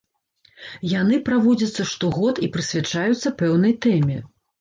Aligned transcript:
Яны 1.01 1.19
праводзяцца 1.27 1.85
штогод 1.91 2.35
і 2.47 2.49
прысвячаюцца 2.55 3.33
пэўнай 3.43 3.77
тэме. 3.87 4.17